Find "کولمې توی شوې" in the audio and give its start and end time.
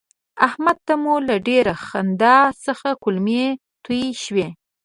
3.03-4.47